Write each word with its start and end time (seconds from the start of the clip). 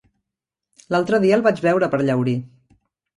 L'altre 0.95 1.19
dia 1.25 1.35
el 1.37 1.43
vaig 1.47 1.61
veure 1.65 1.91
per 1.91 1.99
Llaurí. 2.09 2.33